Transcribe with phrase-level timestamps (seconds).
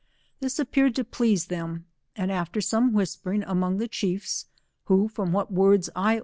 [0.39, 4.47] This appeared to please them, and after some whispering among the chiefs,
[4.85, 6.19] who from what words I o«?